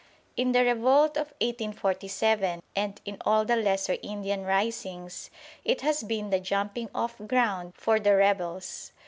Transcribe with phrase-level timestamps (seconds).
[0.35, 5.29] In the revolt of 1847 and in all the lesser Indian risings
[5.63, 8.93] it has been the jumping off ground for the rebels.